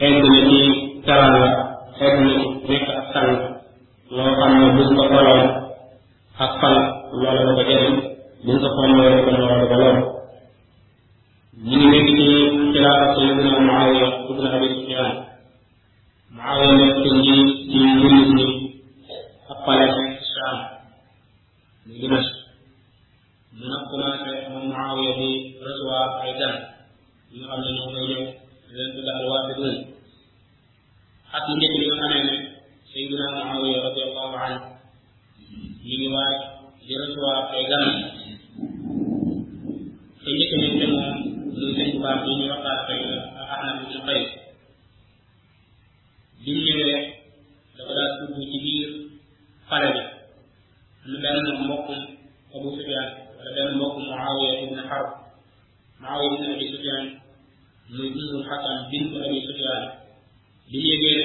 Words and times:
egg 0.00 0.16
na 0.24 0.38
ci 0.48 0.60
teranga 1.06 1.44
egg 2.04 2.16
na 2.20 2.30
ci 2.40 2.46
nekk 2.68 2.88
ak 2.98 3.06
sang 3.12 3.32
loo 4.16 4.30
xam 4.38 4.52
ne 4.60 4.66
buñ 4.76 4.88
ko 4.96 5.02
xoloon 5.12 5.44
ak 6.44 6.52
fan 6.60 6.76
loola 7.20 7.40
da 7.46 7.52
ko 7.56 7.62
jëriñ 7.68 7.94
buñ 8.44 8.56
ko 8.62 8.68
xoolee 8.76 9.22
ko 9.24 9.30
loola 9.36 9.56
da 9.60 9.66
ko 9.70 9.90
ñu 11.68 11.76
ngi 11.78 11.86
nekk 11.92 12.08
ci 12.16 12.28
nekk 16.84 17.48
ci 17.70 17.71
at 31.42 31.48
mu 31.48 31.54
njëkk 31.58 31.74
bi 31.80 31.86
nga 31.88 31.96
xamee 32.00 32.24
ne 32.28 32.34
Seydina 32.92 33.26
Muawiya 33.36 33.78
radiallahu 33.88 34.36
anhu 34.46 34.60
mi 35.84 35.94
ngi 35.98 36.08
waaj 36.14 36.36
di 36.86 36.92
recevoir 37.00 37.38
ay 37.56 37.64
gan. 37.70 37.86
Te 40.22 40.28
njëkk 40.36 40.52
nañ 40.62 40.72
te 40.80 40.86
moom 40.92 41.08
muy 41.56 41.72
sëñ 41.76 41.88
bu 41.92 41.98
baax 42.04 42.18
bi 42.24 42.32
ñu 42.38 42.44
waxtaan 42.52 42.78
tey 42.88 43.00
Ahnaf 43.52 43.76
ibn 43.84 43.96
Qays. 44.06 44.28
Bi 46.42 46.50
mu 46.54 46.60
ñëwee 46.66 46.98
dafa 47.76 47.92
daal 47.96 48.10
dugg 48.18 48.38
ci 48.50 48.58
biir 48.64 48.90
pale 49.68 49.88
bi. 49.94 50.02
Am 51.04 51.12
benn 51.22 51.46
mbokkum 51.64 52.00
Abu 52.54 52.68
Sufyan 52.76 53.06
wala 53.36 53.50
benn 53.56 53.74
mbokk 53.76 53.94
Muawiya 54.08 54.52
ibn 54.64 54.78
Harb. 54.88 55.08
Muawiya 56.00 56.30
ibn 56.36 56.44
Abi 56.54 56.66
Sufyan 56.74 57.04
muy 57.94 58.08
Ummul 58.14 58.44
Hakam 58.48 58.78
bintu 58.90 59.16
Abi 59.26 59.40
Sufyan 59.48 59.82
bi 60.70 60.78
mu 60.80 60.86
yëgee 60.92 61.21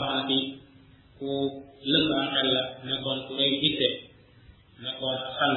soxna 0.00 0.22
ku 1.18 1.28
lëng 1.92 2.08
am 2.18 2.26
xel 2.34 2.48
la 2.56 2.62
nekkoon 2.86 3.18
ku 3.26 3.32
rëy 3.40 3.52
gitte 3.62 3.88
nekkoon 4.84 5.16
sang 5.38 5.56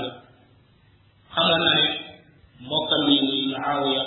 xamoon 1.33 1.61
na 1.65 1.71
ne 1.77 1.85
mbokkam 2.65 3.03
yi 3.11 3.17
muy 3.27 3.39
Muawiya 3.53 4.03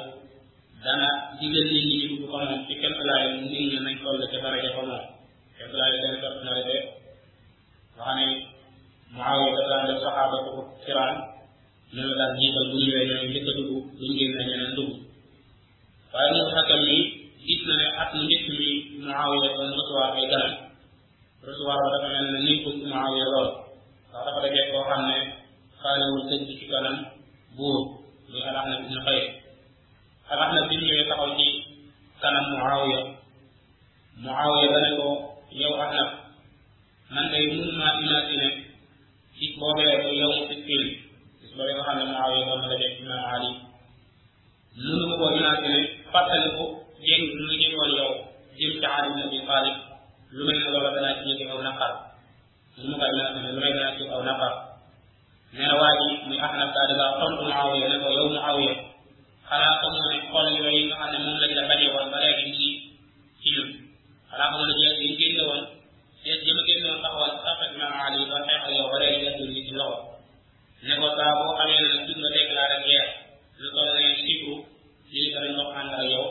dana 0.84 1.08
digal 1.38 1.66
nit 1.72 1.84
ñi 1.88 1.96
ñu 2.08 2.14
ko 2.30 2.36
moom 2.38 2.62
ci 2.66 2.72
kenn 2.80 2.96
laay 3.08 3.24
nit 3.40 3.52
ñi 3.70 3.78
nañ 3.84 3.96
toll 4.02 4.20
ca 4.32 4.38
daraja 4.44 4.70
fa 4.76 4.82
moom 4.90 5.04
kenn 5.56 5.72
laay 5.78 5.92
seen 6.00 6.16
personnalité 6.24 6.76
nga 7.94 8.02
xam 8.06 8.16
ne 8.18 8.26
Muawiya 9.14 9.50
dafa 9.56 9.68
daan 9.70 9.86
def 9.88 9.98
saxaabatu 10.04 10.50
kiraan 10.84 11.14
ñu 11.94 12.02
la 12.08 12.14
daan 12.20 12.32
jiital 12.38 12.66
bu 12.70 12.76
ñëwee 12.84 13.06
ñooy 13.08 13.28
njëkk 13.30 13.48
a 13.50 13.52
dugg 13.58 13.70
bu 13.96 14.02
ñu 14.06 14.12
génn 14.18 14.34
ñeneen 14.48 14.72
dugg 14.78 14.92
waaye 16.12 16.30
mu 16.36 16.42
معاوية. 32.62 33.16
معاوية 34.16 34.68
بنكو 34.68 35.10
يو 35.52 35.82
احنف 35.82 36.10
من 37.10 37.18
اي 37.18 37.46
مما 37.46 37.98
إلى 37.98 38.16
سنة. 38.28 38.50
في 39.38 39.46
بابي 39.60 39.96
ابو 39.96 40.08
يوم 40.08 40.48
في 40.48 40.54
الكل 40.54 40.96
اسم 41.44 41.60
الله 41.60 41.76
يوحنا 41.76 42.04
معاويه 42.04 42.44
بن 43.00 43.12
علي. 43.12 43.54
نونو 44.78 45.16
كو 45.16 45.28
إلى 45.28 45.50
سنة. 45.56 46.12
فاتلكو 46.12 46.64
جين 47.06 47.22
نوي 47.38 47.56
جين 47.56 47.74
ولي 47.78 47.96
يو 47.98 48.10
جيم 48.58 48.82
تعالى 48.82 49.06
النبي 49.06 49.46
طالب. 49.46 49.76
لمن 50.32 50.66
الله 50.66 50.90
بنا 50.90 51.14
في 51.14 51.20
يوم 51.20 51.50
أو 51.50 51.62
نقر. 51.62 51.92
نونو 52.78 52.96
كو 52.98 53.04
إلى 53.04 53.24
سنه 53.34 53.50
لمن 53.50 53.72
الله 53.72 54.12
أو 54.14 54.22
نقر. 54.22 54.52
نرى 55.54 55.90
من 56.26 56.38
احنف 56.40 56.70
هذا 56.80 57.10
فرق 57.20 57.42
معاوية. 57.42 57.86
لكو 57.88 58.08
يوم 58.08 58.34
معاوية. 58.34 58.91
Xanaa 59.52 59.80
ko 59.80 59.86
moo 59.94 60.06
ne 60.12 60.18
xol 60.32 60.46
yooyu 60.58 60.82
la 61.58 61.62
bañee 61.68 61.90
woon 61.94 62.08
ba 62.12 62.18
léegi 62.24 62.44
ngi 62.50 62.68
ci 63.40 63.48
ñun. 63.54 63.68
xanaa 64.30 64.50
ko 64.50 64.54
moo 64.58 64.66
ne 64.68 64.74
jeex 64.80 64.94
yi 65.04 65.08
génne 65.20 65.42
woon 65.48 65.62
jeex 66.24 66.40
yi 66.46 66.50
ma 66.56 66.62
génne 66.68 66.86
woon 66.90 67.00
taxawal 67.04 67.32
Ali 68.04 68.18
xeex 68.48 68.60
ak 68.66 68.72
gàddul 69.24 69.50
ni 69.54 69.60
ci 69.66 69.72
loxo. 69.80 69.98
ne 70.86 70.94
ko 71.00 71.06
saa 71.16 71.32
boo 71.38 71.52
xamee 71.58 71.80
ne 71.82 71.86
nag 71.92 72.02
nga 72.20 72.30
déclaré 72.36 72.76
guerre 72.86 73.10
ne 75.42 75.48
dox 75.58 75.70
ànd 75.80 75.92
ak 76.00 76.04
yow 76.14 76.26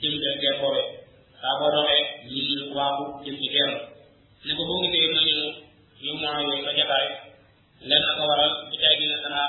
jëm 0.00 0.14
ca 0.22 0.30
guerre 0.40 0.58
boobee 0.60 0.86
saa 1.40 1.54
boo 1.58 1.70
doxee 1.76 2.02
ñu 2.32 2.40
waaxu 2.76 3.04
jëm 3.24 3.36
ci 3.40 3.48
ko 4.56 4.62
ma 6.66 6.72
jataay. 6.78 7.06
lenn 7.88 8.04
ko 8.18 8.22
waral 8.30 8.52
bu 8.70 8.74
tey 8.82 8.94
gi 8.98 9.06
ne 9.10 9.16
danaa 9.24 9.48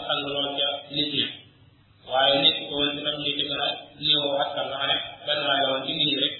ab 0.00 0.02
sang 0.08 0.20
lool 0.34 0.48
ca 0.58 0.68
nit 0.94 1.08
ñi 1.14 1.24
waaye 2.10 2.34
nit 2.44 2.56
ko 2.68 2.74
woon 2.78 2.90
ci 2.94 3.00
tam 3.06 3.16
ñi 3.22 3.30
ci 3.38 3.44
gën 3.48 3.60
a 3.64 3.68
askan 4.44 4.66
ne 4.90 4.96
benn 5.26 5.40
la 5.48 5.54
woon 5.70 5.82
ci 5.86 5.92
nit 5.98 6.06
ñi 6.10 6.16
rek 6.24 6.34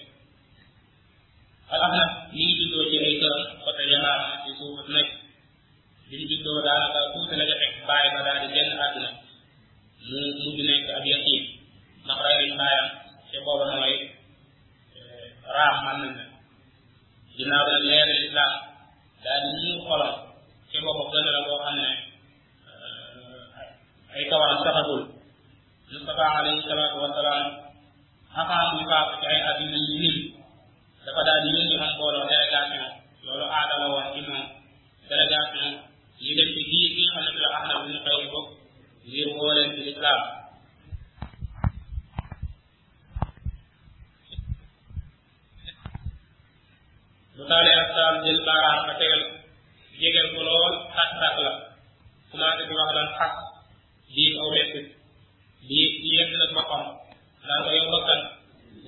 Ahmad 1.87 2.09
mi 2.35 2.43
ngi 2.45 2.55
juddoo 2.59 2.85
ci 2.91 2.97
ay 3.07 3.15
côté 3.65 3.83
ci 4.45 4.51
nekk 4.95 5.09
juddoo 6.31 6.59
tuuti 7.13 7.35
la 7.41 7.45
bàyyi 7.89 8.09
ba 8.15 8.21
daal 8.27 8.39
di 8.43 8.47
àdduna 8.85 9.11
mu 10.09 10.19
mujj 10.43 10.59
nekk 10.69 10.87
nag 21.85 22.00
ay 24.31 24.37
kawaram 24.39 24.59
saxagul 24.63 25.03
Mustafa 25.91 26.25
alayhi 26.39 26.63
salaatu 26.63 27.03
wasalaam 27.03 27.47
avant 28.41 28.69
muy 28.79 28.85
faatu 28.91 29.15
ci 29.21 29.27
ay 29.27 29.39
at 29.49 29.59
yu 29.61 29.67
ñu 29.75 29.81
nim 30.03 30.17
dafa 31.05 31.21
daal 31.27 31.41
di 31.43 31.49
yónni 31.55 31.75
am 31.83 31.91
mbooloo 31.99 32.29
délégation 32.31 32.87
loolu 33.27 33.45
aada 33.59 33.75
la 33.83 33.87
woon 33.93 34.07
ci 34.15 34.21
moom 34.29 34.45
délégation 35.11 35.69
ñu 36.23 36.31
dem 36.39 36.49
ci 36.55 36.61
biir 36.71 36.91
bi 36.97 37.03
nga 37.11 37.13
xam 37.15 37.25
ne 37.27 37.31
fi 37.35 37.41
la 37.45 37.51
Ahmad 37.59 37.79
bin 37.87 37.99
Qays 38.07 38.25
bokk 38.33 38.49
ngir 39.09 39.29
woo 39.37 39.51
leen 39.57 39.71
ci 39.75 39.81
lislaam 39.89 40.21
bu 47.37 47.43
taalee 47.51 47.77
ak 47.83 47.89
saam 47.97 48.15
jël 48.25 48.39
baaraam 48.49 48.81
ba 48.89 48.95
tegal 49.01 49.23
jegeel 50.01 50.29
ko 50.35 50.41
lool 50.49 50.75
xas 50.97 51.11
xas 51.21 51.37
la 51.45 51.53
commencé 52.31 52.63
di 52.69 52.75
wax 52.79 52.91
daan 52.97 53.09
xas 53.19 53.35
di 53.37 53.50
aw 54.43 54.49
mettit 54.55 54.87
di 55.69 55.81
di 56.03 56.09
yedd 56.19 56.33
nag 56.41 56.51
boppam 56.57 56.85
daan 57.49 57.61
ko 57.65 57.71
yow 57.79 57.87
bakkan 57.95 58.21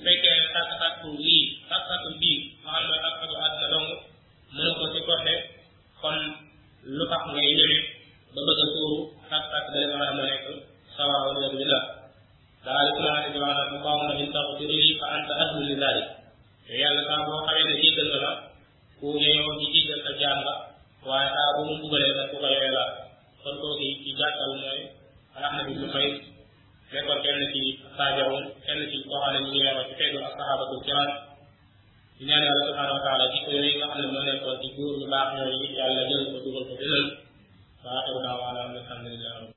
fekkee 0.05 0.35
ne 0.39 0.45
sàkk 0.55 0.71
sàkku 0.81 1.09
lii 1.27 1.43
sàkk 1.69 1.85
sàkku 1.89 2.11
bii 2.21 2.39
nga 2.63 2.71
xam 2.75 2.85
ne 2.91 2.97
sàkk 3.05 3.17
sàkku 3.21 3.37
àddina 3.47 3.69
dong. 3.75 3.89
Mënu 4.53 4.73
ko 4.79 4.85
si 4.93 5.01
côté 5.09 5.35
kon 6.01 6.17
lu 6.97 7.05
tax 7.11 7.23
ngay 7.33 7.49
ñëwee 7.59 7.83
ba 8.35 8.41
bëgg 8.47 8.61
a 8.63 8.67
suuru 8.73 8.99
sàkk 9.31 9.45
sàkk 9.53 9.67
dale 9.73 9.87
xam 10.01 10.15
ne 10.19 10.23
nekk 10.31 10.45
sawaa 10.97 11.25
wala 11.27 11.49
billah 11.55 11.85
daal 12.65 12.85
di 12.87 12.93
commencé 12.97 13.29
di 13.35 13.39
wax 13.43 13.55
nag 13.59 13.69
allahumma 13.77 14.13
in 14.23 14.29
taghfir 14.35 14.71
li 14.71 14.93
fa 15.01 15.07
anta 15.17 15.33
ahlu 15.43 15.61
li 15.69 15.75
dhalik 15.83 16.09
te 16.67 16.73
yàlla 16.83 17.03
saa 17.09 17.25
boo 17.27 17.41
xamee 17.47 17.65
ne 17.69 18.03
nga 18.09 18.19
la 18.25 18.33
ku 18.99 19.07
yeyoo 19.25 19.53
ci 19.61 19.67
jéggal 19.75 20.01
sa 20.07 20.13
jaam 20.21 20.39
la 20.47 20.55
waaye 21.09 21.43
bu 21.57 21.61
mu 21.69 21.75
bugalee 21.83 22.13
nag 22.19 22.27
ku 22.31 22.37
ko 22.43 22.47
yooyee 22.55 22.75
la 22.79 22.85
kon 23.43 23.55
kooku 23.63 23.87
ci 24.03 24.11
gàttal 24.21 24.53
mooy 24.63 24.81
yàlla 32.31 32.53
subhanahu 32.69 32.97
wa 32.99 33.03
taala 33.07 33.25
jikko 33.35 33.51
yooyu 33.57 33.79
nga 33.79 33.87
xam 33.91 33.99
ne 34.03 34.07
moo 34.15 34.23
nekkoon 34.29 34.57
ci 34.63 34.69
góor 34.77 34.95
ñu 35.01 35.07
baax 35.13 35.29
ñooyu 35.37 35.67
yàlla 35.79 36.03
jël 36.11 36.23
ko 36.33 36.39
dugal 36.45 36.65
ko 36.71 36.75
dënal 36.81 37.07
wa 37.85 37.91
axiru 37.99 38.19
daawaana 38.27 38.61
alhamdulilah 38.79 39.33